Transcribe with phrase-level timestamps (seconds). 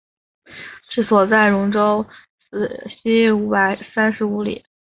[0.89, 2.03] 治所在戎州
[3.03, 4.65] 西五百三十五里。